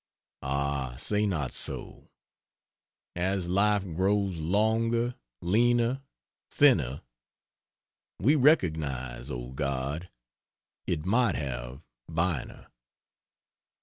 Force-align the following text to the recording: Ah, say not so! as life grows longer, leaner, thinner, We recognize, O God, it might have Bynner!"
Ah, 0.41 0.95
say 0.97 1.27
not 1.27 1.53
so! 1.53 2.09
as 3.15 3.47
life 3.47 3.83
grows 3.83 4.37
longer, 4.39 5.13
leaner, 5.43 6.01
thinner, 6.49 7.03
We 8.19 8.33
recognize, 8.33 9.29
O 9.29 9.49
God, 9.51 10.09
it 10.87 11.05
might 11.05 11.35
have 11.35 11.83
Bynner!" 12.11 12.69